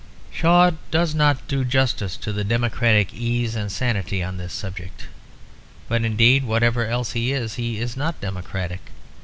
[0.33, 5.05] Shaw does not do justice to the democratic ease and sanity on this subject;
[5.87, 8.81] but indeed, whatever else he is, he is not democratic.